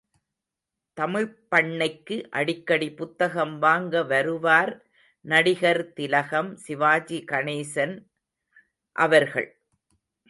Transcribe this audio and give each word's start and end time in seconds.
தமிழ்ப்பண்ணைக்கு 0.97 2.15
அடிக்கடி 2.29 2.89
புத்தகம் 2.91 3.59
வாங்க 3.59 4.03
வருவார் 4.03 4.73
நடிகர் 5.25 5.83
திலகம் 5.93 6.51
சிவாஜிகணேசன் 6.67 7.95
அவர்கள். 8.95 9.49